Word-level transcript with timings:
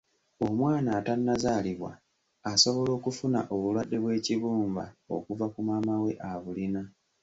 Omwana 0.45 0.89
atannazaalibwa 0.99 1.91
asobola 2.51 2.91
okufuna 2.97 3.39
obulwadde 3.53 3.97
bw'ekibumba 4.03 4.85
okuva 5.15 5.45
ku 5.53 5.59
maama 5.67 5.93
we 6.03 6.11
abulina. 6.31 6.81